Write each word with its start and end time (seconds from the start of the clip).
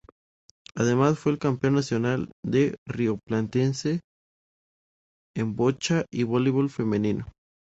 Además 0.73 1.19
fue 1.19 1.31
el 1.33 1.37
campeón 1.37 1.75
Nacional 1.75 2.31
y 2.43 2.71
Rioplatense 2.87 4.01
en 5.37 5.55
bocha 5.55 6.05
y 6.11 6.23
voleibol 6.23 6.71
femenino. 6.71 7.31